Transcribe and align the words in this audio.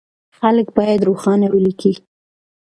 خلک 0.37 0.67
بايد 0.77 1.01
روښانه 1.07 1.47
وليکي. 1.49 1.93